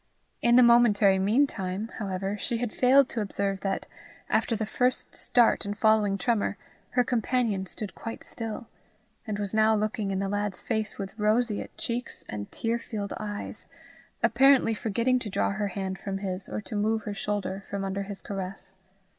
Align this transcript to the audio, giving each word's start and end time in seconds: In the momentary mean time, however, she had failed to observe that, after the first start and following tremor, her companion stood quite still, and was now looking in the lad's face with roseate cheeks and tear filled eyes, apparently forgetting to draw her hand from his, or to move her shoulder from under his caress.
In 0.41 0.55
the 0.55 0.63
momentary 0.63 1.19
mean 1.19 1.45
time, 1.45 1.89
however, 1.99 2.35
she 2.35 2.57
had 2.57 2.73
failed 2.73 3.07
to 3.09 3.21
observe 3.21 3.59
that, 3.59 3.85
after 4.31 4.55
the 4.55 4.65
first 4.65 5.15
start 5.15 5.63
and 5.63 5.77
following 5.77 6.17
tremor, 6.17 6.57
her 6.97 7.03
companion 7.03 7.67
stood 7.67 7.93
quite 7.93 8.23
still, 8.23 8.65
and 9.27 9.37
was 9.37 9.53
now 9.53 9.75
looking 9.75 10.09
in 10.09 10.17
the 10.17 10.27
lad's 10.27 10.63
face 10.63 10.97
with 10.97 11.19
roseate 11.19 11.77
cheeks 11.77 12.23
and 12.27 12.51
tear 12.51 12.79
filled 12.79 13.13
eyes, 13.19 13.69
apparently 14.23 14.73
forgetting 14.73 15.19
to 15.19 15.29
draw 15.29 15.51
her 15.51 15.67
hand 15.67 15.99
from 15.99 16.17
his, 16.17 16.49
or 16.49 16.61
to 16.61 16.75
move 16.75 17.03
her 17.03 17.13
shoulder 17.13 17.63
from 17.69 17.83
under 17.83 18.01
his 18.01 18.23
caress. 18.23 18.77